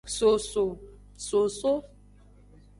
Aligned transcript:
Soso. 1.23 1.77